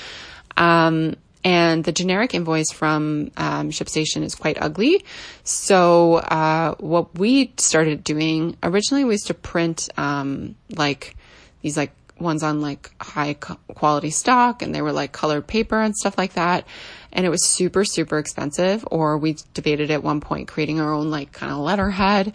Um, 0.56 1.18
and 1.46 1.84
the 1.84 1.92
generic 1.92 2.34
invoice 2.34 2.72
from 2.72 3.30
um, 3.38 3.70
ShipStation 3.70 4.24
is 4.24 4.34
quite 4.34 4.58
ugly. 4.60 5.06
So 5.44 6.16
uh, 6.16 6.74
what 6.80 7.18
we 7.20 7.54
started 7.58 8.04
doing 8.04 8.58
originally 8.64 9.04
was 9.04 9.22
to 9.26 9.36
print 9.36 9.88
um, 9.96 10.56
like 10.72 11.16
these 11.62 11.78
like 11.78 11.94
ones 12.20 12.42
on 12.42 12.62
like 12.62 12.92
high 13.00 13.34
quality 13.36 14.10
stock, 14.10 14.64
and 14.64 14.74
they 14.74 14.82
were 14.82 14.92
like 14.92 15.12
colored 15.12 15.46
paper 15.46 15.80
and 15.80 15.96
stuff 15.96 16.18
like 16.18 16.34
that. 16.34 16.68
And 17.14 17.28
it 17.28 17.30
was 17.30 17.46
super 17.46 17.86
super 17.86 18.18
expensive. 18.18 18.84
Or 18.90 19.20
we 19.20 19.38
debated 19.54 19.92
at 19.92 20.04
one 20.04 20.22
point 20.22 20.48
creating 20.48 20.82
our 20.82 20.92
own 20.92 21.12
like 21.12 21.32
kind 21.32 21.52
of 21.52 21.60
letterhead. 21.60 22.34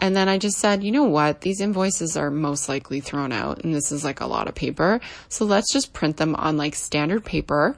And 0.00 0.16
then 0.16 0.28
I 0.28 0.38
just 0.38 0.58
said, 0.58 0.84
you 0.84 0.92
know 0.92 1.04
what? 1.04 1.40
These 1.40 1.60
invoices 1.60 2.16
are 2.16 2.30
most 2.30 2.68
likely 2.68 3.00
thrown 3.00 3.32
out 3.32 3.64
and 3.64 3.74
this 3.74 3.90
is 3.90 4.04
like 4.04 4.20
a 4.20 4.26
lot 4.26 4.46
of 4.46 4.54
paper. 4.54 5.00
So 5.28 5.44
let's 5.44 5.72
just 5.72 5.92
print 5.92 6.16
them 6.16 6.36
on 6.36 6.56
like 6.56 6.76
standard 6.76 7.24
paper 7.24 7.76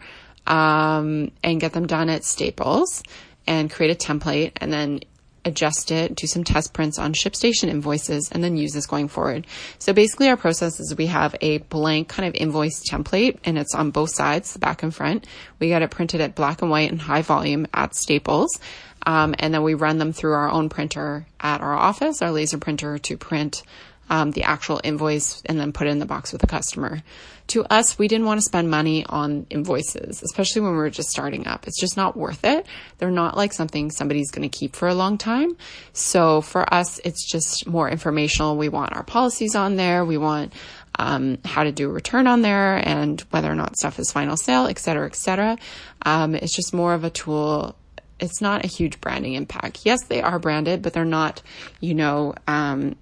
um, 0.50 1.30
and 1.44 1.60
get 1.60 1.72
them 1.72 1.86
done 1.86 2.10
at 2.10 2.24
Staples 2.24 3.02
and 3.46 3.70
create 3.70 3.92
a 3.92 3.94
template 4.06 4.52
and 4.56 4.72
then 4.72 5.00
adjust 5.44 5.90
it, 5.90 6.14
do 6.16 6.26
some 6.26 6.44
test 6.44 6.74
prints 6.74 6.98
on 6.98 7.14
ShipStation 7.14 7.68
invoices, 7.68 8.28
and 8.30 8.44
then 8.44 8.58
use 8.58 8.72
this 8.72 8.84
going 8.84 9.08
forward. 9.08 9.46
So 9.78 9.94
basically 9.94 10.28
our 10.28 10.36
process 10.36 10.78
is 10.80 10.94
we 10.94 11.06
have 11.06 11.34
a 11.40 11.58
blank 11.58 12.08
kind 12.08 12.28
of 12.28 12.34
invoice 12.34 12.82
template 12.90 13.38
and 13.44 13.56
it's 13.56 13.74
on 13.74 13.90
both 13.90 14.10
sides, 14.10 14.52
the 14.52 14.58
back 14.58 14.82
and 14.82 14.94
front. 14.94 15.26
We 15.60 15.70
got 15.70 15.82
it 15.82 15.90
printed 15.90 16.20
at 16.20 16.34
black 16.34 16.60
and 16.60 16.70
white 16.70 16.90
and 16.90 17.00
high 17.00 17.22
volume 17.22 17.66
at 17.72 17.94
Staples. 17.94 18.50
Um, 19.06 19.34
and 19.38 19.54
then 19.54 19.62
we 19.62 19.72
run 19.74 19.96
them 19.96 20.12
through 20.12 20.32
our 20.32 20.50
own 20.50 20.68
printer 20.68 21.26
at 21.40 21.62
our 21.62 21.74
office, 21.74 22.20
our 22.20 22.32
laser 22.32 22.58
printer 22.58 22.98
to 22.98 23.16
print 23.16 23.62
um, 24.10 24.32
the 24.32 24.42
actual 24.42 24.80
invoice 24.82 25.42
and 25.46 25.58
then 25.58 25.72
put 25.72 25.86
it 25.86 25.90
in 25.90 26.00
the 26.00 26.06
box 26.06 26.32
with 26.32 26.40
the 26.40 26.46
customer. 26.46 27.00
To 27.50 27.64
us, 27.64 27.98
we 27.98 28.06
didn't 28.06 28.26
want 28.26 28.38
to 28.38 28.42
spend 28.42 28.70
money 28.70 29.04
on 29.06 29.44
invoices, 29.50 30.22
especially 30.22 30.62
when 30.62 30.70
we 30.70 30.76
were 30.76 30.88
just 30.88 31.08
starting 31.08 31.48
up. 31.48 31.66
It's 31.66 31.80
just 31.80 31.96
not 31.96 32.16
worth 32.16 32.44
it. 32.44 32.64
They're 32.98 33.10
not 33.10 33.36
like 33.36 33.52
something 33.52 33.90
somebody's 33.90 34.30
going 34.30 34.48
to 34.48 34.56
keep 34.56 34.76
for 34.76 34.86
a 34.86 34.94
long 34.94 35.18
time. 35.18 35.56
So 35.92 36.42
for 36.42 36.72
us, 36.72 37.00
it's 37.00 37.28
just 37.28 37.66
more 37.66 37.90
informational. 37.90 38.56
We 38.56 38.68
want 38.68 38.94
our 38.94 39.02
policies 39.02 39.56
on 39.56 39.74
there. 39.74 40.04
We 40.04 40.16
want 40.16 40.52
um, 40.96 41.38
how 41.44 41.64
to 41.64 41.72
do 41.72 41.90
a 41.90 41.92
return 41.92 42.28
on 42.28 42.42
there 42.42 42.76
and 42.86 43.20
whether 43.30 43.50
or 43.50 43.56
not 43.56 43.76
stuff 43.76 43.98
is 43.98 44.12
final 44.12 44.36
sale, 44.36 44.66
et 44.66 44.78
cetera, 44.78 45.06
et 45.06 45.16
cetera. 45.16 45.58
Um, 46.02 46.36
it's 46.36 46.54
just 46.54 46.72
more 46.72 46.94
of 46.94 47.02
a 47.02 47.10
tool 47.10 47.74
it's 48.20 48.42
not 48.42 48.66
a 48.66 48.68
huge 48.68 49.00
branding 49.00 49.32
impact. 49.32 49.80
Yes, 49.84 50.04
they 50.04 50.20
are 50.20 50.38
branded, 50.38 50.82
but 50.82 50.92
they're 50.92 51.06
not, 51.06 51.40
you 51.80 51.94
know, 51.94 52.34
um, 52.46 52.94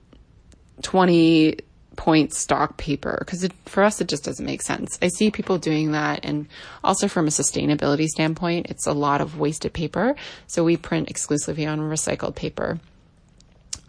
20 0.82 1.58
point 1.98 2.32
stock 2.32 2.76
paper 2.76 3.16
because 3.18 3.46
for 3.66 3.82
us 3.82 4.00
it 4.00 4.08
just 4.08 4.24
doesn't 4.24 4.46
make 4.46 4.62
sense. 4.62 4.98
I 5.02 5.08
see 5.08 5.32
people 5.32 5.58
doing 5.58 5.92
that 5.92 6.20
and 6.22 6.46
also 6.84 7.08
from 7.08 7.26
a 7.26 7.30
sustainability 7.30 8.06
standpoint, 8.06 8.68
it's 8.70 8.86
a 8.86 8.92
lot 8.92 9.20
of 9.20 9.38
wasted 9.38 9.72
paper. 9.72 10.14
So 10.46 10.62
we 10.62 10.76
print 10.76 11.10
exclusively 11.10 11.66
on 11.66 11.80
recycled 11.80 12.36
paper. 12.36 12.78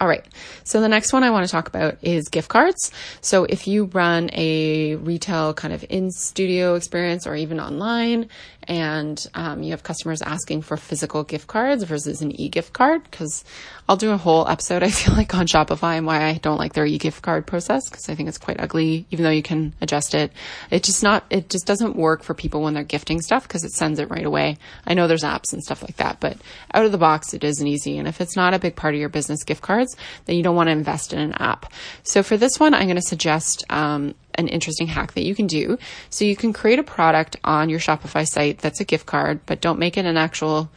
All 0.00 0.08
right. 0.08 0.26
So 0.64 0.80
the 0.80 0.88
next 0.88 1.12
one 1.12 1.22
I 1.22 1.30
want 1.30 1.46
to 1.46 1.52
talk 1.52 1.68
about 1.68 1.98
is 2.02 2.28
gift 2.28 2.48
cards. 2.48 2.90
So 3.20 3.44
if 3.44 3.68
you 3.68 3.84
run 3.84 4.30
a 4.32 4.96
retail 4.96 5.54
kind 5.54 5.72
of 5.72 5.84
in 5.88 6.10
studio 6.10 6.74
experience 6.74 7.26
or 7.26 7.36
even 7.36 7.60
online 7.60 8.28
and 8.70 9.26
um, 9.34 9.64
you 9.64 9.72
have 9.72 9.82
customers 9.82 10.22
asking 10.22 10.62
for 10.62 10.76
physical 10.76 11.24
gift 11.24 11.48
cards 11.48 11.82
versus 11.82 12.22
an 12.22 12.30
e-gift 12.40 12.72
card, 12.72 13.02
because 13.02 13.44
I'll 13.88 13.96
do 13.96 14.12
a 14.12 14.16
whole 14.16 14.46
episode, 14.46 14.82
I 14.84 14.90
feel 14.90 15.12
like, 15.14 15.34
on 15.34 15.48
Shopify 15.48 15.96
and 15.96 16.06
why 16.06 16.22
I 16.22 16.34
don't 16.34 16.56
like 16.56 16.72
their 16.72 16.86
e-gift 16.86 17.20
card 17.20 17.48
process, 17.48 17.90
because 17.90 18.08
I 18.08 18.14
think 18.14 18.28
it's 18.28 18.38
quite 18.38 18.60
ugly, 18.60 19.06
even 19.10 19.24
though 19.24 19.30
you 19.30 19.42
can 19.42 19.74
adjust 19.80 20.14
it. 20.14 20.30
It 20.70 20.84
just 20.84 21.02
not, 21.02 21.24
it 21.30 21.50
just 21.50 21.66
doesn't 21.66 21.96
work 21.96 22.22
for 22.22 22.32
people 22.32 22.62
when 22.62 22.72
they're 22.72 22.84
gifting 22.84 23.20
stuff 23.20 23.42
because 23.42 23.64
it 23.64 23.72
sends 23.72 23.98
it 23.98 24.08
right 24.08 24.24
away. 24.24 24.56
I 24.86 24.94
know 24.94 25.08
there's 25.08 25.24
apps 25.24 25.52
and 25.52 25.64
stuff 25.64 25.82
like 25.82 25.96
that, 25.96 26.20
but 26.20 26.36
out 26.72 26.84
of 26.84 26.92
the 26.92 26.98
box, 26.98 27.34
it 27.34 27.42
isn't 27.42 27.66
easy. 27.66 27.98
And 27.98 28.06
if 28.06 28.20
it's 28.20 28.36
not 28.36 28.54
a 28.54 28.60
big 28.60 28.76
part 28.76 28.94
of 28.94 29.00
your 29.00 29.08
business 29.08 29.42
gift 29.42 29.62
cards, 29.62 29.96
then 30.26 30.36
you 30.36 30.44
don't 30.44 30.54
want 30.54 30.68
to 30.68 30.72
invest 30.72 31.12
in 31.12 31.18
an 31.18 31.32
app. 31.32 31.72
So 32.04 32.22
for 32.22 32.36
this 32.36 32.60
one, 32.60 32.72
I'm 32.72 32.84
going 32.84 32.94
to 32.94 33.02
suggest, 33.02 33.64
um, 33.68 34.14
an 34.34 34.48
interesting 34.48 34.86
hack 34.86 35.12
that 35.14 35.24
you 35.24 35.34
can 35.34 35.46
do. 35.46 35.78
So 36.08 36.24
you 36.24 36.36
can 36.36 36.52
create 36.52 36.78
a 36.78 36.84
product 36.84 37.36
on 37.44 37.68
your 37.68 37.80
Shopify 37.80 38.26
site 38.26 38.58
that's 38.58 38.80
a 38.80 38.84
gift 38.84 39.06
card, 39.06 39.40
but 39.46 39.60
don't 39.60 39.78
make 39.78 39.96
it 39.96 40.06
an 40.06 40.16
actual 40.16 40.70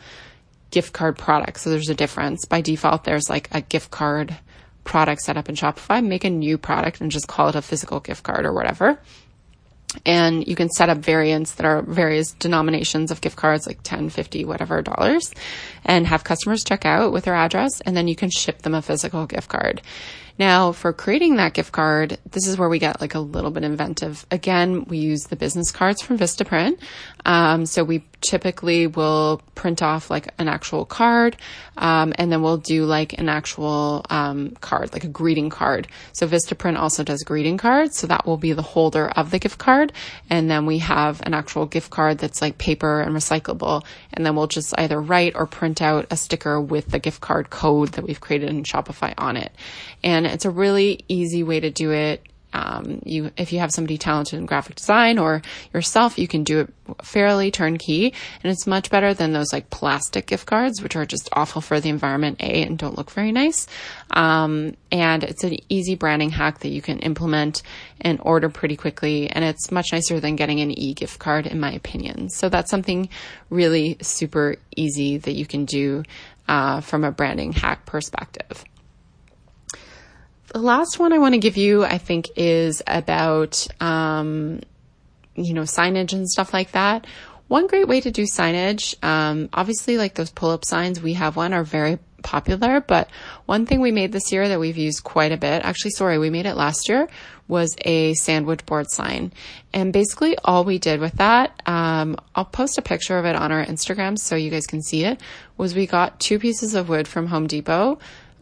gift 0.72 0.94
card 0.94 1.18
product. 1.18 1.60
So 1.60 1.70
there's 1.70 1.90
a 1.90 1.96
difference. 1.96 2.46
By 2.46 2.62
default, 2.62 3.04
there's 3.04 3.30
like 3.30 3.48
a 3.52 3.62
gift 3.62 3.92
card 3.92 4.36
product 4.84 5.22
set 5.22 5.38
up 5.38 5.50
in 5.50 5.56
Shopify. 5.56 6.06
Make 6.06 6.24
a 6.24 6.30
new 6.30 6.58
product 6.58 7.00
and 7.00 7.12
just 7.12 7.28
call 7.28 7.50
it 7.50 7.56
a 7.56 7.62
physical 7.62 8.00
gift 8.00 8.24
card 8.24 8.46
or 8.46 8.54
whatever. 8.54 9.00
And 10.06 10.48
you 10.48 10.56
can 10.56 10.70
set 10.70 10.90
up 10.90 10.98
variants 10.98 11.54
that 11.54 11.66
are 11.66 11.84
various 11.84 12.32
denominations 12.32 13.12
of 13.12 13.22
gift 13.22 13.36
cards, 13.36 13.68
like 13.68 13.84
10, 13.84 14.10
50, 14.10 14.46
whatever 14.46 14.82
dollars, 14.82 15.32
and 15.86 16.08
have 16.08 16.24
customers 16.24 16.64
check 16.64 16.86
out 16.86 17.14
with 17.14 17.26
their 17.26 17.36
address. 17.36 17.80
And 17.82 17.96
then 17.96 18.08
you 18.08 18.16
can 18.16 18.32
ship 18.32 18.64
them 18.64 18.74
a 18.74 18.82
physical 18.82 19.28
gift 19.28 19.50
card. 19.50 19.82
Now, 20.40 20.72
for 20.72 20.94
creating 20.94 21.36
that 21.36 21.54
gift 21.54 21.72
card, 21.72 22.18
this 22.32 22.48
is 22.48 22.58
where 22.58 22.70
we 22.70 22.80
get 22.80 23.00
like 23.00 23.14
a 23.14 23.20
little 23.20 23.52
bit 23.52 23.64
inventive. 23.64 24.26
Again, 24.32 24.86
we 24.86 24.98
use 24.98 25.26
the 25.26 25.36
business 25.36 25.72
cards 25.72 26.02
from 26.02 26.18
Vistaprint. 26.18 26.80
Um, 27.26 27.66
so 27.66 27.84
we 27.84 28.04
typically 28.22 28.88
will 28.88 29.42
print 29.54 29.84
off 29.84 30.10
like 30.10 30.34
an 30.40 30.48
actual 30.48 30.86
card, 30.86 31.38
um, 31.78 32.14
and 32.18 32.32
then 32.32 32.42
we'll 32.42 32.58
do 32.58 32.86
like 32.86 33.14
an 33.20 33.30
actual 33.30 34.06
um, 34.10 34.52
card, 34.62 34.94
like 34.94 35.04
a 35.04 35.10
greeting 35.10 35.50
card. 35.50 35.88
So 36.14 36.28
Vistaprint 36.28 36.78
also 36.78 37.04
does 37.04 37.24
greeting 37.24 37.58
cards, 37.58 37.98
so 37.98 38.08
that 38.08 38.26
will 38.26 38.38
be 38.38 38.54
the 38.54 38.62
holder 38.62 39.10
of 39.10 39.32
the 39.32 39.40
gift 39.40 39.58
card, 39.58 39.92
and 40.30 40.50
then 40.50 40.66
we 40.66 40.80
have 40.80 41.22
an 41.26 41.34
actual 41.34 41.66
gift 41.66 41.92
card 41.92 42.18
that's 42.18 42.42
like 42.42 42.58
paper 42.58 43.02
and 43.02 43.16
recyclable, 43.16 43.86
and 44.14 44.26
then 44.26 44.36
we'll 44.36 44.48
just 44.48 44.74
either 44.78 45.00
write 45.00 45.36
or 45.36 45.46
print 45.46 45.82
out 45.82 46.08
a 46.10 46.18
sticker 46.18 46.60
with 46.60 46.90
the 46.90 47.00
gift 47.00 47.22
card 47.22 47.50
code 47.50 47.90
that 47.90 48.06
we've 48.06 48.22
created 48.22 48.50
in 48.50 48.64
Shopify 48.64 49.14
on 49.18 49.38
it. 49.38 49.52
And 50.04 50.23
it's 50.26 50.46
a 50.46 50.52
really 50.52 51.04
easy 51.08 51.44
way 51.44 51.60
to 51.60 51.70
do 51.70 51.92
it. 51.92 52.26
Um, 52.54 53.02
you, 53.04 53.32
if 53.36 53.52
you 53.52 53.60
have 53.60 53.72
somebody 53.72 53.98
talented 53.98 54.38
in 54.38 54.46
graphic 54.46 54.76
design 54.76 55.18
or 55.18 55.42
yourself, 55.74 56.20
you 56.20 56.28
can 56.28 56.44
do 56.44 56.60
it 56.60 56.74
fairly 57.04 57.50
turnkey 57.50 58.14
and 58.44 58.52
it's 58.52 58.68
much 58.68 58.92
better 58.92 59.14
than 59.14 59.34
those 59.34 59.52
like 59.52 59.72
plastic 59.72 60.28
gift 60.28 60.46
cards, 60.46 60.82
which 60.82 60.96
are 60.96 61.06
just 61.06 61.30
awful 61.34 61.62
for 61.62 61.80
the 61.80 61.90
environment, 61.90 62.42
A, 62.42 62.62
and 62.64 62.78
don't 62.78 62.96
look 62.96 63.10
very 63.10 63.32
nice. 63.32 63.66
Um, 64.12 64.78
and 64.92 65.24
it's 65.24 65.44
an 65.44 65.58
easy 65.70 65.96
branding 65.96 66.30
hack 66.30 66.60
that 66.60 66.70
you 66.70 66.82
can 66.82 67.00
implement 67.00 67.64
and 68.02 68.20
order 68.22 68.50
pretty 68.50 68.76
quickly. 68.76 69.30
And 69.30 69.44
it's 69.44 69.72
much 69.72 69.88
nicer 69.92 70.20
than 70.20 70.36
getting 70.36 70.60
an 70.62 70.78
e 70.78 70.94
gift 70.94 71.18
card, 71.18 71.48
in 71.48 71.60
my 71.60 71.72
opinion. 71.72 72.30
So 72.30 72.50
that's 72.50 72.70
something 72.70 73.10
really 73.50 73.98
super 74.02 74.58
easy 74.76 75.18
that 75.18 75.34
you 75.34 75.48
can 75.48 75.66
do, 75.66 76.04
uh, 76.48 76.82
from 76.82 77.04
a 77.04 77.12
branding 77.12 77.52
hack 77.52 77.88
perspective. 77.88 78.64
The 80.54 80.60
last 80.60 81.00
one 81.00 81.14
I 81.14 81.18
want 81.18 81.34
to 81.34 81.40
give 81.40 81.58
you, 81.58 81.84
I 81.84 81.98
think, 81.98 82.30
is 82.36 82.84
about, 82.86 83.68
um, 83.82 84.62
you 85.34 85.52
know, 85.56 85.64
signage 85.64 86.14
and 86.14 86.30
stuff 86.30 86.54
like 86.54 86.74
that. 86.74 87.08
One 87.48 87.66
great 87.66 87.88
way 87.88 88.02
to 88.02 88.12
do 88.12 88.22
signage, 88.24 89.04
um, 89.04 89.50
obviously, 89.52 89.98
like 89.98 90.14
those 90.14 90.30
pull 90.30 90.52
up 90.52 90.64
signs, 90.64 91.02
we 91.02 91.14
have 91.14 91.36
one, 91.36 91.54
are 91.54 91.64
very 91.64 91.98
popular. 92.22 92.82
But 92.82 93.10
one 93.48 93.66
thing 93.66 93.82
we 93.82 93.92
made 93.92 94.12
this 94.12 94.32
year 94.32 94.48
that 94.48 94.60
we've 94.60 94.78
used 94.78 95.04
quite 95.04 95.32
a 95.32 95.38
bit, 95.38 95.64
actually, 95.66 95.92
sorry, 95.92 96.20
we 96.20 96.30
made 96.30 96.46
it 96.46 96.56
last 96.56 96.88
year, 96.88 97.10
was 97.48 97.76
a 97.84 98.14
sandwich 98.14 98.64
board 98.68 98.92
sign. 98.92 99.34
And 99.74 99.92
basically, 99.92 100.38
all 100.46 100.66
we 100.66 100.78
did 100.78 101.00
with 101.00 101.14
that, 101.14 101.64
um, 101.66 102.16
I'll 102.36 102.46
post 102.46 102.78
a 102.78 102.84
picture 102.84 103.18
of 103.18 103.26
it 103.26 103.36
on 103.36 103.52
our 103.52 103.66
Instagram 103.66 104.20
so 104.20 104.36
you 104.36 104.52
guys 104.52 104.68
can 104.68 104.84
see 104.84 105.04
it, 105.04 105.20
was 105.58 105.74
we 105.74 105.88
got 105.88 106.20
two 106.20 106.38
pieces 106.38 106.76
of 106.76 106.90
wood 106.90 107.08
from 107.08 107.26
Home 107.26 107.48
Depot 107.48 107.98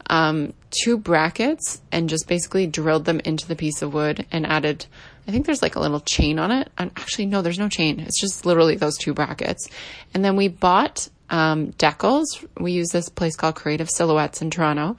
um, 0.08 0.52
two 0.70 0.98
brackets 0.98 1.80
and 1.90 2.08
just 2.08 2.26
basically 2.26 2.66
drilled 2.66 3.04
them 3.04 3.20
into 3.20 3.46
the 3.46 3.56
piece 3.56 3.82
of 3.82 3.94
wood 3.94 4.26
and 4.30 4.46
added, 4.46 4.86
I 5.26 5.30
think 5.30 5.46
there's 5.46 5.62
like 5.62 5.76
a 5.76 5.80
little 5.80 6.00
chain 6.00 6.38
on 6.38 6.50
it. 6.50 6.70
And 6.78 6.90
actually, 6.96 7.26
no, 7.26 7.42
there's 7.42 7.58
no 7.58 7.68
chain. 7.68 8.00
It's 8.00 8.20
just 8.20 8.44
literally 8.44 8.76
those 8.76 8.98
two 8.98 9.14
brackets. 9.14 9.68
And 10.14 10.24
then 10.24 10.36
we 10.36 10.48
bought 10.48 11.08
um, 11.30 11.72
decals. 11.72 12.24
We 12.58 12.72
use 12.72 12.88
this 12.88 13.08
place 13.08 13.36
called 13.36 13.54
Creative 13.54 13.88
Silhouettes 13.88 14.42
in 14.42 14.50
Toronto 14.50 14.96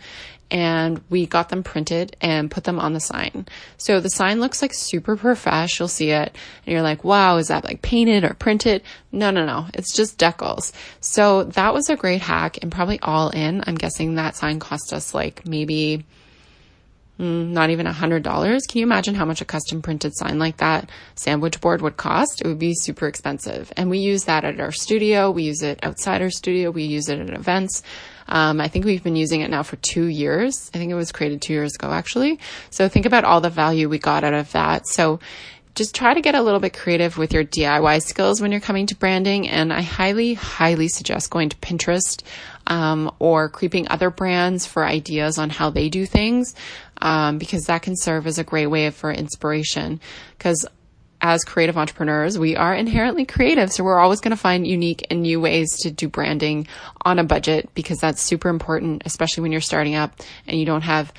and 0.54 1.02
we 1.10 1.26
got 1.26 1.50
them 1.50 1.64
printed 1.64 2.16
and 2.22 2.52
put 2.52 2.64
them 2.64 2.80
on 2.80 2.94
the 2.94 3.00
sign. 3.00 3.48
So 3.78 4.00
the 4.00 4.10
sign 4.10 4.40
looks 4.40 4.62
like 4.62 4.72
super 4.74 5.18
profesh. 5.18 5.80
You'll 5.80 5.88
see 5.88 6.12
it 6.12 6.38
and 6.66 6.74
you're 6.74 6.84
like, 6.84 7.04
wow, 7.04 7.38
is 7.38 7.48
that 7.48 7.64
like 7.64 7.82
painted 7.82 8.24
or 8.24 8.36
printed? 8.36 8.84
No, 9.12 9.32
no, 9.32 9.46
no. 9.46 9.66
It's 9.74 9.96
just 9.96 10.20
decals. 10.20 10.72
So 11.02 11.46
that 11.46 11.74
was 11.74 11.90
a 11.90 11.96
great 11.96 12.22
hack 12.22 12.60
and 12.62 12.72
probably 12.72 13.00
all 13.02 13.30
in. 13.30 13.64
I'm 13.66 13.76
guessing 13.76 14.16
that 14.16 14.36
sign 14.36 14.60
cost 14.60 14.94
us 14.94 15.16
like 15.16 15.46
maybe 15.48 16.06
not 17.20 17.70
even 17.70 17.86
a 17.86 17.94
hundred 17.94 18.24
dollars. 18.24 18.64
Can 18.68 18.80
you 18.80 18.86
imagine 18.86 19.16
how 19.16 19.26
much 19.26 19.42
a 19.42 19.46
custom 19.46 19.82
printed 19.82 20.16
sign 20.16 20.40
like 20.40 20.58
that 20.58 20.90
sandwich 21.16 21.62
board 21.62 21.82
would 21.82 21.98
cost? 21.98 22.42
It 22.42 22.48
would 22.48 22.60
be 22.60 22.74
super 22.74 23.08
expensive. 23.08 23.72
And 23.78 23.90
we 23.90 24.00
use 24.00 24.26
that 24.26 24.44
at 24.44 24.60
our 24.60 24.72
studio. 24.72 25.30
We 25.30 25.44
use 25.44 25.62
it 25.62 25.80
outside 25.84 26.22
our 26.22 26.32
studio. 26.32 26.72
We 26.72 26.84
use 26.84 27.10
it 27.10 27.20
at 27.20 27.30
events. 27.30 27.84
Um, 28.28 28.60
I 28.60 28.68
think 28.68 28.86
we've 28.86 29.04
been 29.04 29.16
using 29.16 29.42
it 29.42 29.50
now 29.50 29.64
for 29.64 29.76
two 29.78 30.06
years. 30.06 30.72
I 30.74 30.78
think 30.78 30.92
it 30.92 30.96
was 30.96 31.12
created 31.12 31.42
two 31.42 31.54
years 31.54 31.76
ago, 31.76 31.92
actually. 31.92 32.40
So 32.70 32.88
think 32.88 33.06
about 33.06 33.26
all 33.26 33.42
the 33.42 33.50
value 33.50 33.90
we 33.90 34.00
got 34.00 34.24
out 34.24 34.34
of 34.34 34.52
that. 34.54 34.88
So 34.88 35.20
just 35.76 35.96
try 35.96 36.14
to 36.14 36.22
get 36.22 36.36
a 36.36 36.42
little 36.42 36.60
bit 36.60 36.74
creative 36.74 37.18
with 37.18 37.34
your 37.34 37.44
DIY 37.44 38.04
skills 38.04 38.40
when 38.42 38.52
you're 38.52 38.62
coming 38.62 38.86
to 38.88 38.96
branding. 38.96 39.48
And 39.48 39.74
I 39.74 39.82
highly, 39.82 40.36
highly 40.36 40.88
suggest 40.88 41.32
going 41.32 41.50
to 41.50 41.58
Pinterest 41.58 42.22
um, 42.68 43.12
or 43.20 43.50
creeping 43.50 43.88
other 43.88 44.10
brands 44.10 44.66
for 44.66 44.86
ideas 44.86 45.38
on 45.38 45.50
how 45.50 45.72
they 45.72 45.90
do 45.90 46.06
things 46.06 46.56
um, 47.02 47.40
because 47.40 47.66
that 47.66 47.82
can 47.82 47.96
serve 47.96 48.28
as 48.28 48.38
a 48.38 48.44
great 48.44 48.68
way 48.68 48.90
for 48.92 49.12
inspiration. 49.12 50.00
Because 50.38 50.66
as 51.24 51.44
creative 51.44 51.78
entrepreneurs, 51.78 52.38
we 52.38 52.56
are 52.56 52.76
inherently 52.76 53.26
creative. 53.26 53.72
So 53.72 53.84
we're 53.84 54.00
always 54.00 54.20
going 54.20 54.32
to 54.32 54.38
find 54.38 54.68
unique 54.68 55.08
and 55.10 55.22
new 55.22 55.40
ways 55.40 55.70
to 55.84 55.90
do 55.90 56.10
branding 56.10 56.68
on 57.04 57.18
a 57.18 57.24
budget 57.24 57.70
because 57.74 57.98
that's 57.98 58.22
super 58.22 58.50
important, 58.50 59.04
especially 59.06 59.42
when 59.42 59.54
you're 59.54 59.62
starting 59.62 59.96
up 59.96 60.20
and 60.46 60.60
you 60.60 60.66
don't 60.66 60.82
have 60.82 61.14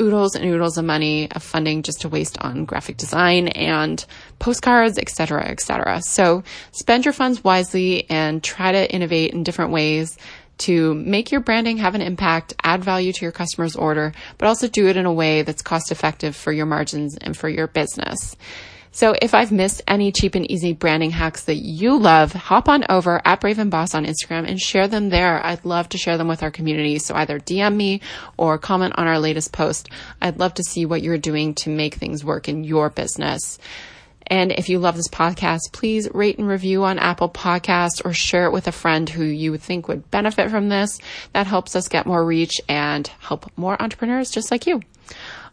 oodles 0.00 0.34
and 0.34 0.44
oodles 0.44 0.78
of 0.78 0.84
money 0.84 1.30
of 1.32 1.42
funding 1.42 1.82
just 1.82 2.02
to 2.02 2.08
waste 2.08 2.38
on 2.40 2.64
graphic 2.64 2.96
design 2.96 3.48
and 3.48 4.04
postcards, 4.38 4.98
etc., 4.98 5.44
etc. 5.44 6.00
So 6.02 6.42
spend 6.72 7.04
your 7.04 7.14
funds 7.14 7.42
wisely 7.42 8.08
and 8.10 8.42
try 8.42 8.72
to 8.72 8.92
innovate 8.92 9.32
in 9.32 9.42
different 9.42 9.72
ways 9.72 10.16
to 10.58 10.94
make 10.94 11.30
your 11.30 11.40
branding 11.40 11.78
have 11.78 11.94
an 11.94 12.02
impact, 12.02 12.54
add 12.62 12.82
value 12.82 13.12
to 13.12 13.24
your 13.24 13.32
customer's 13.32 13.76
order, 13.76 14.12
but 14.38 14.48
also 14.48 14.68
do 14.68 14.88
it 14.88 14.96
in 14.96 15.06
a 15.06 15.12
way 15.12 15.42
that's 15.42 15.62
cost 15.62 15.92
effective 15.92 16.34
for 16.34 16.52
your 16.52 16.66
margins 16.66 17.16
and 17.16 17.36
for 17.36 17.48
your 17.48 17.68
business. 17.68 18.36
So 18.90 19.14
if 19.20 19.34
I've 19.34 19.52
missed 19.52 19.82
any 19.86 20.12
cheap 20.12 20.34
and 20.34 20.50
easy 20.50 20.72
branding 20.72 21.10
hacks 21.10 21.44
that 21.44 21.56
you 21.56 21.98
love, 21.98 22.32
hop 22.32 22.68
on 22.68 22.84
over 22.88 23.20
at 23.24 23.40
Brave 23.40 23.58
and 23.58 23.70
Boss 23.70 23.94
on 23.94 24.06
Instagram 24.06 24.48
and 24.48 24.58
share 24.58 24.88
them 24.88 25.10
there. 25.10 25.44
I'd 25.44 25.64
love 25.64 25.88
to 25.90 25.98
share 25.98 26.16
them 26.16 26.28
with 26.28 26.42
our 26.42 26.50
community. 26.50 26.98
So 26.98 27.14
either 27.14 27.38
DM 27.38 27.76
me 27.76 28.00
or 28.36 28.58
comment 28.58 28.94
on 28.96 29.06
our 29.06 29.18
latest 29.18 29.52
post. 29.52 29.90
I'd 30.20 30.38
love 30.38 30.54
to 30.54 30.64
see 30.64 30.86
what 30.86 31.02
you're 31.02 31.18
doing 31.18 31.54
to 31.56 31.70
make 31.70 31.94
things 31.94 32.24
work 32.24 32.48
in 32.48 32.64
your 32.64 32.90
business. 32.90 33.58
And 34.30 34.52
if 34.52 34.68
you 34.68 34.78
love 34.78 34.96
this 34.96 35.08
podcast, 35.08 35.72
please 35.72 36.08
rate 36.12 36.38
and 36.38 36.46
review 36.46 36.84
on 36.84 36.98
Apple 36.98 37.30
Podcasts 37.30 38.04
or 38.04 38.12
share 38.12 38.44
it 38.44 38.52
with 38.52 38.68
a 38.68 38.72
friend 38.72 39.08
who 39.08 39.24
you 39.24 39.56
think 39.56 39.88
would 39.88 40.10
benefit 40.10 40.50
from 40.50 40.68
this. 40.68 40.98
That 41.32 41.46
helps 41.46 41.74
us 41.74 41.88
get 41.88 42.06
more 42.06 42.24
reach 42.24 42.60
and 42.68 43.06
help 43.20 43.50
more 43.56 43.80
entrepreneurs 43.80 44.30
just 44.30 44.50
like 44.50 44.66
you. 44.66 44.82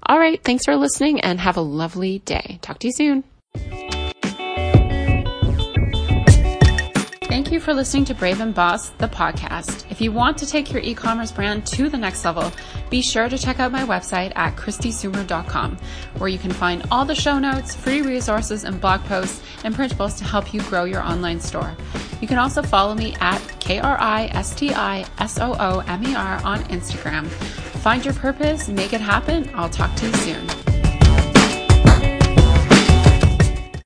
All 0.07 0.19
right. 0.19 0.41
Thanks 0.43 0.65
for 0.65 0.75
listening 0.75 1.19
and 1.21 1.39
have 1.39 1.57
a 1.57 1.61
lovely 1.61 2.19
day. 2.19 2.59
Talk 2.61 2.79
to 2.79 2.87
you 2.87 2.93
soon. 2.93 3.23
Thank 7.35 7.51
you 7.51 7.59
for 7.59 7.73
listening 7.73 8.05
to 8.05 8.13
Brave 8.15 8.39
and 8.39 8.55
Boss, 8.55 8.89
the 8.91 9.09
podcast. 9.09 9.91
If 9.91 9.99
you 9.99 10.11
want 10.11 10.37
to 10.37 10.45
take 10.45 10.71
your 10.71 10.81
e 10.81 10.93
commerce 10.93 11.31
brand 11.33 11.65
to 11.67 11.89
the 11.89 11.97
next 11.97 12.23
level, 12.23 12.49
be 12.89 13.01
sure 13.01 13.27
to 13.27 13.37
check 13.37 13.59
out 13.59 13.73
my 13.73 13.83
website 13.83 14.31
at 14.37 14.55
kristisoomer.com, 14.55 15.77
where 16.17 16.29
you 16.29 16.37
can 16.39 16.51
find 16.51 16.85
all 16.91 17.03
the 17.03 17.13
show 17.13 17.37
notes, 17.37 17.75
free 17.75 18.01
resources, 18.01 18.63
and 18.63 18.79
blog 18.79 19.03
posts 19.03 19.41
and 19.65 19.75
printables 19.75 20.17
to 20.19 20.23
help 20.23 20.53
you 20.53 20.61
grow 20.61 20.85
your 20.85 21.03
online 21.03 21.41
store. 21.41 21.75
You 22.21 22.27
can 22.27 22.37
also 22.37 22.61
follow 22.61 22.95
me 22.95 23.15
at 23.19 23.41
K 23.59 23.79
R 23.79 23.97
I 23.99 24.27
S 24.27 24.55
T 24.55 24.73
I 24.73 25.05
S 25.19 25.37
O 25.37 25.55
O 25.59 25.79
M 25.87 26.05
E 26.05 26.15
R 26.15 26.41
on 26.45 26.59
Instagram. 26.65 27.27
Find 27.85 28.03
your 28.03 28.15
purpose, 28.15 28.67
make 28.67 28.93
it 28.93 29.01
happen. 29.01 29.47
I'll 29.53 29.69
talk 29.69 29.95
to 29.97 30.07
you 30.07 30.13
soon. 30.13 30.54